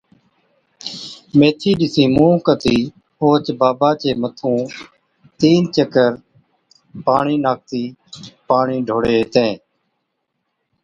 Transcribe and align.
ميٿِي 1.37 1.71
ڏِسِين 1.79 2.09
مُونھ 2.15 2.41
ڪتِي 2.45 2.77
اوهچ 3.21 3.45
ڊاڀا 3.59 3.91
چِي 4.01 4.11
مٿُون 4.21 4.59
تِين 5.39 5.61
چڪر 5.75 6.11
پاڻِي 7.05 7.35
ناکتِي 7.45 7.83
پاڻِي 8.47 8.77
ڍوڙي 8.87 9.13
ھِتين 9.21 9.51